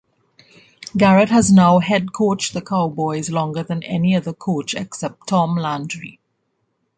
Garrett 0.97 1.29
has 1.29 1.51
now 1.51 1.77
head-coached 1.77 2.53
the 2.55 2.61
Cowboys 2.63 3.29
longer 3.29 3.61
than 3.61 3.83
any 3.83 4.15
other 4.15 4.33
coach 4.33 4.73
except 4.73 5.27
Tom 5.27 5.55
Landry. 5.55 6.19